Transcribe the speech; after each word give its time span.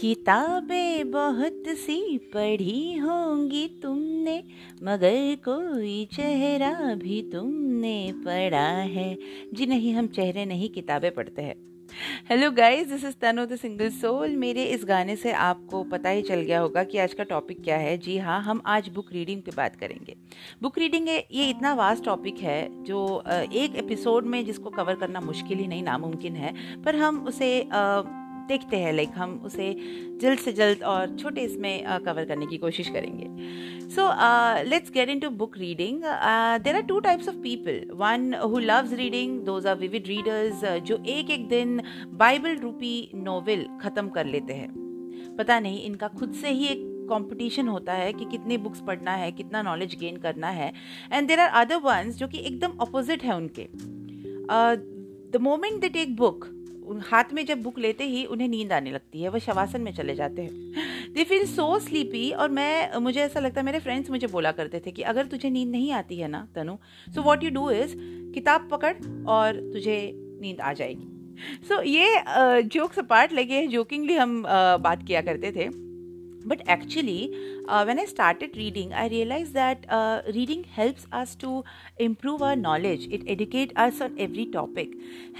किताबें 0.00 1.10
बहुत 1.10 1.64
सी 1.78 2.18
पढ़ी 2.34 2.96
होंगी 2.96 3.66
तुमने, 3.82 4.36
मगर 4.82 5.34
कोई 5.44 6.04
चेहरा 6.14 6.72
भी 6.94 7.20
तुमने 7.22 8.12
पढ़ा 8.16 8.68
है। 8.94 9.16
जी 9.54 9.66
नहीं, 9.66 9.92
हम 9.94 10.06
चेहरे 10.06 10.44
नहीं, 10.44 10.68
किताबें 10.68 11.10
पढ़ते 11.14 11.42
हैं। 11.42 11.54
Hello 12.30 12.50
guys 12.50 12.88
this 12.88 13.04
is 13.04 13.14
Tanu 13.20 13.44
the 13.46 13.56
single 13.56 13.88
soul 13.90 14.36
मेरे 14.36 14.64
इस 14.64 14.84
गाने 14.84 15.16
से 15.16 15.32
आपको 15.32 15.82
पता 15.84 16.08
ही 16.08 16.22
चल 16.22 16.40
गया 16.40 16.60
होगा 16.60 16.84
कि 16.84 16.98
आज 16.98 17.14
का 17.14 17.24
टॉपिक 17.24 17.62
क्या 17.62 17.76
है। 17.76 17.96
जी 17.98 18.16
हाँ 18.18 18.40
हम 18.42 18.62
आज 18.66 18.88
बुक 18.88 19.12
रीडिंग 19.12 19.42
पे 19.42 19.52
बात 19.56 19.76
करेंगे। 19.76 20.16
बुक 20.62 20.78
रीडिंग 20.78 21.08
ये 21.08 21.48
इतना 21.48 21.74
वास्ट 21.74 22.04
टॉपिक 22.04 22.38
है 22.38 22.84
जो 22.84 23.22
एक 23.28 23.76
एपिसोड 23.76 24.26
में 24.26 24.44
जिसको 24.44 24.70
कवर 24.70 24.94
करना 24.94 25.20
मुश्किल 25.20 25.58
ही 25.58 25.66
नहीं, 25.66 25.82
नामुमकिन 25.82 26.36
है। 26.36 26.54
पर 26.82 26.96
हम 26.96 27.24
उसे 27.26 27.50
देखते 28.50 28.76
हैं 28.76 28.92
लाइक 28.92 29.10
हम 29.16 29.40
उसे 29.46 29.66
जल्द 30.22 30.38
से 30.38 30.52
जल्द 30.52 30.82
और 30.84 31.16
छोटे 31.16 31.42
इसमें 31.42 32.02
कवर 32.04 32.24
करने 32.24 32.46
की 32.46 32.58
कोशिश 32.58 32.88
करेंगे। 32.88 33.26
So 33.90 34.08
let's 34.68 34.90
get 34.90 35.08
into 35.20 35.30
book 35.36 35.58
reading 35.58 36.02
there 36.64 36.76
are 36.76 36.82
two 36.84 37.00
types 37.00 37.28
of 37.28 37.36
people 37.42 37.80
one 37.96 38.34
who 38.44 38.58
loves 38.60 38.92
reading 38.94 39.40
those 39.44 39.66
are 39.66 39.76
vivid 39.78 40.06
readers 40.08 40.64
जो 40.84 41.02
एक 41.08 41.30
एक 41.30 41.48
दिन 41.48 41.80
बाइबल 42.18 42.56
रूपी 42.58 43.10
नॉवेल 43.22 43.66
ख़त्म 43.82 44.08
कर 44.10 44.26
लेते 44.26 44.52
हैं। 44.54 44.68
पता 45.38 45.58
नहीं, 45.60 45.82
इनका 45.84 46.08
खुद 46.10 46.32
से 46.32 46.50
ही 46.50 46.66
एक 46.66 46.88
कंपटीशन 47.10 47.68
होता 47.68 47.92
है 47.92 48.12
कि 48.12 48.24
कितनी 48.24 48.56
बुक्स 48.58 48.80
पढ़ना 48.80 49.12
है, 49.12 49.30
कितना 49.32 49.62
नॉलेज 49.62 49.94
गेन 50.00 50.16
करना 50.18 50.48
है। 50.50 50.72
And 51.12 51.28
there 51.28 51.40
are 51.40 51.64
other 51.64 51.76
ones 51.84 52.16
जो 52.16 52.28
कि 52.28 52.38
एकदम 52.40 52.76
अपोजिट 52.80 53.22
है 53.24 53.36
उनके। 53.36 53.66
The 55.32 55.38
moment 55.40 55.80
they 55.80 55.88
take 55.90 56.14
book 56.16 56.44
हाथ 56.90 57.32
में 57.32 57.44
जब 57.46 57.62
बुक 57.62 57.78
लेते 57.78 58.04
ही 58.04 58.24
उन्हें 58.26 58.48
नींद 58.48 58.72
आने 58.72 58.90
लगती 58.90 59.22
है 59.22 59.28
वह 59.28 59.38
शवासन 59.38 59.80
में 59.80 59.92
चले 59.92 60.14
जाते 60.14 60.42
हैं। 60.42 61.12
दे 61.14 61.24
फील 61.24 61.44
सो 61.46 61.78
स्लीपी 61.78 62.30
और 62.32 62.50
मैं 62.50 62.98
मुझे 62.98 63.20
ऐसा 63.20 63.40
लगता 63.40 63.60
है 63.60 63.64
मेरे 63.66 63.78
फ्रेंड्स 63.78 64.10
मुझे 64.10 64.26
बोला 64.26 64.52
करते 64.52 64.80
थे 64.86 64.90
कि 64.90 65.02
अगर 65.02 65.26
तुझे 65.26 65.50
नींद 65.50 65.70
नहीं 65.70 65.92
आती 65.92 66.16
है 66.16 66.28
ना 66.28 66.46
Tanu 66.54 66.76
so 67.14 67.22
what 67.22 67.44
you 67.44 67.50
do 67.50 67.70
is 67.70 67.94
किताब 68.34 68.68
पकड़ 68.70 68.94
और 69.28 69.60
तुझे 69.72 69.98
नींद 70.14 70.60
आ 70.60 70.72
जाएगी। 70.72 71.06
सो 71.68 71.74
so, 71.74 71.86
ये 71.86 72.62
जोक्स 72.62 72.98
अपार्ट 72.98 73.32
लगे 73.32 73.54
हैं 73.54 73.68
जोकिंगली 73.68 74.14
हम 74.14 74.42
बात 74.80 75.06
किया 75.06 75.20
करते 75.20 75.52
थे। 75.52 75.89
but 76.45 76.61
actually 76.67 77.31
uh, 77.67 77.83
when 77.83 77.99
i 77.99 78.05
started 78.05 78.55
reading 78.55 78.93
i 78.93 79.07
realized 79.07 79.53
that 79.53 79.85
uh, 79.89 80.21
reading 80.35 80.63
helps 80.63 81.07
us 81.11 81.35
to 81.35 81.63
improve 81.97 82.41
our 82.41 82.55
knowledge 82.55 83.07
it 83.17 83.23
educates 83.35 83.73
us 83.75 84.01
on 84.01 84.15
every 84.19 84.45
topic 84.45 84.89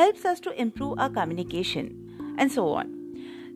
helps 0.00 0.24
us 0.24 0.40
to 0.40 0.58
improve 0.66 0.98
our 0.98 1.10
communication 1.10 1.90
and 2.38 2.50
so 2.50 2.68
on 2.68 2.92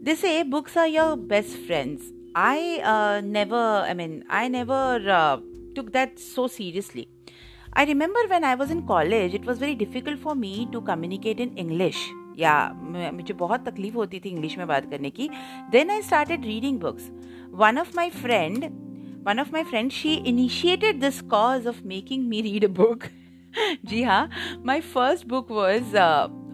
they 0.03 0.15
say 0.15 0.43
books 0.43 0.77
are 0.77 0.89
your 0.89 1.17
best 1.17 1.57
friends 1.67 2.13
i 2.35 2.81
uh, 2.95 3.21
never 3.39 3.65
i 3.91 3.95
mean 3.95 4.23
i 4.29 4.47
never 4.49 4.83
uh, 5.21 5.37
took 5.75 5.93
that 5.93 6.19
so 6.19 6.47
seriously 6.47 7.09
i 7.73 7.85
remember 7.85 8.21
when 8.29 8.45
i 8.45 8.55
was 8.55 8.71
in 8.71 8.87
college 8.95 9.35
it 9.35 9.45
was 9.45 9.59
very 9.59 9.75
difficult 9.75 10.19
for 10.29 10.35
me 10.47 10.55
to 10.77 10.81
communicate 10.93 11.47
in 11.49 11.57
english 11.67 12.09
या 12.39 12.55
मुझे 13.13 13.35
बहुत 13.35 13.65
तकलीफ 13.69 13.95
होती 13.97 14.19
थी 14.25 14.29
English 14.29 14.57
में 14.59 14.67
बात 14.67 14.91
करने 14.91 15.11
की 15.11 15.29
then 15.71 15.91
I 15.91 16.03
started 16.03 16.45
reading 16.45 16.79
books 16.81 17.11
one 17.56 17.78
of 17.80 17.96
my 17.96 18.10
friend 18.10 18.66
one 19.28 19.40
of 19.40 19.52
my 19.54 19.64
friend 19.64 19.92
she 19.92 20.14
initiated 20.32 21.00
this 21.02 21.22
cause 21.34 21.68
of 21.68 21.82
making 21.88 22.28
me 22.28 22.42
read 22.42 22.66
a 22.66 22.74
book 22.82 23.04
जी 23.86 24.04
हाँ 24.04 24.30
my 24.66 24.82
first 24.94 25.28
book 25.28 25.52
was 25.52 25.96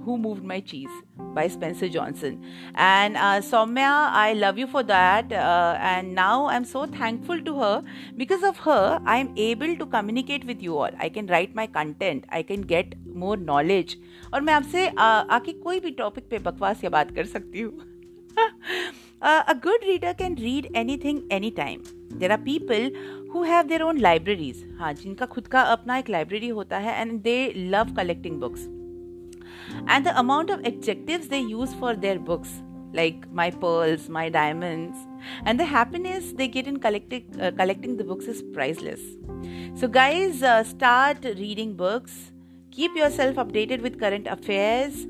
Who 0.06 0.18
Moved 0.18 0.44
My 0.44 0.60
Cheese 0.60 0.90
by 1.36 1.48
Spencer 1.48 1.90
Johnson. 1.90 2.44
And 2.76 3.18
uh, 3.18 3.42
Soumya, 3.42 4.10
I 4.12 4.34
love 4.34 4.58
you 4.58 4.68
for 4.68 4.84
that. 4.84 5.32
Uh, 5.32 5.78
and 5.80 6.16
now 6.16 6.48
I'm 6.48 6.66
so 6.66 6.86
thankful 6.86 7.42
to 7.42 7.60
her. 7.60 7.84
Because 8.18 8.44
of 8.44 8.58
her, 8.60 9.00
I'm 9.06 9.34
able 9.38 9.76
to 9.76 9.86
communicate 9.86 10.46
with 10.46 10.62
you 10.62 10.78
all. 10.78 10.90
I 11.00 11.10
can 11.10 11.28
write 11.28 11.54
my 11.54 11.68
content. 11.68 12.26
I 12.30 12.42
can 12.44 12.62
get 12.62 12.96
more 13.26 13.38
knowledge. 13.38 13.98
और 14.34 14.42
मैं 14.42 14.54
आपसे 14.54 14.88
आके 14.88 15.54
कोई 15.62 15.80
भी 15.80 15.92
topic 16.02 16.30
पे 16.30 16.40
बकवास 16.40 16.84
या 16.84 16.90
बात 16.90 17.16
कर 17.16 17.26
सकती 17.26 17.62
हूँ 17.62 17.88
a 19.23 19.55
good 19.55 19.83
reader 19.83 20.15
can 20.15 20.35
read 20.37 20.71
anything 20.75 21.25
anytime. 21.31 21.83
There 22.11 22.31
are 22.31 22.39
people 22.39 22.91
who 23.33 23.43
have 23.43 23.69
their 23.69 23.83
own 23.83 23.99
libraries. 23.99 24.65
हाँ 24.79 24.93
जिनका 25.03 25.27
खुद 25.27 25.47
का 25.55 25.63
अपना 25.77 25.99
एक 25.99 26.11
लाइब्रेरी 26.11 26.49
होता 26.61 26.79
है 26.79 27.03
and 27.03 27.23
they 27.29 27.41
love 27.77 27.95
collecting 28.01 28.41
books. 28.47 28.67
and 29.87 30.07
the 30.07 30.19
amount 30.19 30.51
of 30.51 30.65
adjectives 30.65 31.29
they 31.29 31.41
use 31.41 31.75
for 31.75 31.95
their 31.95 32.19
books 32.19 32.63
like 32.93 33.27
my 33.33 33.51
pearls 33.51 34.09
my 34.09 34.29
diamonds 34.29 34.97
and 35.45 35.59
the 35.59 35.65
happiness 35.65 36.33
they 36.33 36.47
get 36.47 36.67
in 36.67 36.79
collecting 36.79 37.25
uh, 37.41 37.51
collecting 37.51 37.97
the 37.97 38.05
books 38.05 38.27
is 38.27 38.43
priceless 38.55 39.01
so 39.75 39.89
guys 39.89 40.43
uh, 40.43 40.63
start 40.63 41.25
reading 41.25 41.75
books 41.75 42.33
keep 42.71 42.95
yourself 42.97 43.37
updated 43.37 43.81
with 43.81 43.99
current 43.99 44.27
affairs 44.27 45.07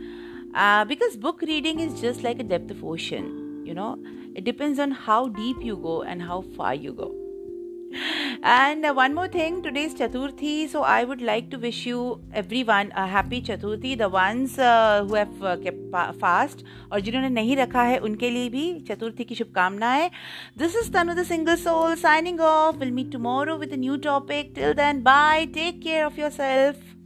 uh, 0.55 0.85
because 0.85 1.17
book 1.17 1.43
reading 1.43 1.81
is 1.81 2.01
just 2.01 2.23
like 2.23 2.41
a 2.41 2.49
depth 2.55 2.71
of 2.71 2.85
ocean 2.85 3.48
you 3.70 3.80
know 3.80 3.94
it 4.36 4.52
depends 4.52 4.86
on 4.88 5.00
how 5.08 5.24
deep 5.40 5.66
you 5.72 5.80
go 5.88 6.02
and 6.04 6.30
how 6.34 6.44
far 6.60 6.76
you 6.84 6.94
go 7.02 7.10
and 8.44 8.86
uh, 8.86 8.94
one 8.94 9.14
more 9.14 9.28
thing, 9.28 9.62
today 9.62 9.84
is 9.84 9.94
Chaturthi, 9.94 10.70
so 10.70 10.84
I 10.84 11.04
would 11.04 11.22
like 11.22 11.50
to 11.52 11.58
wish 11.58 11.86
you 11.86 12.22
everyone 12.34 12.92
a 12.96 13.08
happy 13.08 13.42
Chaturthi. 13.42 13.98
The 13.98 14.10
ones 14.10 14.58
uh, 14.60 15.06
who 15.08 15.16
have 15.16 15.44
uh, 15.44 15.58
kept 15.58 16.20
fast 16.20 16.64
और 16.92 17.00
जिन्होंने 17.02 17.30
नहीं 17.30 17.56
रखा 17.58 17.84
है 17.84 17.98
उनके 18.10 18.30
लिए 18.30 18.50
भी 18.50 18.68
चतुर्थी 18.90 19.24
की 19.24 19.36
शुभकामनाएँ 19.36 20.10
is 20.62 20.92
Tanu 20.94 21.14
the 21.14 21.24
single 21.28 21.56
soul 21.64 21.96
signing 21.96 22.40
off 22.42 22.78
will 22.78 22.92
meet 22.92 23.12
tomorrow 23.12 23.58
with 23.58 23.74
a 23.74 23.78
new 23.78 23.98
topic 24.06 24.54
till 24.56 24.74
then 24.84 25.02
bye 25.04 25.46
take 25.58 25.82
care 25.84 26.04
of 26.06 26.20
your 26.22 26.30
self 26.38 26.99